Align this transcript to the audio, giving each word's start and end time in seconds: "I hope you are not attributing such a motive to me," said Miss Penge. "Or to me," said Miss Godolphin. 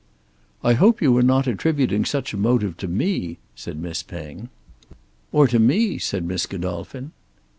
"I 0.63 0.73
hope 0.73 0.99
you 0.99 1.15
are 1.17 1.21
not 1.21 1.45
attributing 1.45 2.05
such 2.05 2.33
a 2.33 2.35
motive 2.37 2.75
to 2.77 2.87
me," 2.87 3.37
said 3.53 3.77
Miss 3.77 4.01
Penge. 4.01 4.49
"Or 5.31 5.47
to 5.47 5.59
me," 5.59 5.99
said 5.99 6.25
Miss 6.25 6.47
Godolphin. 6.47 7.11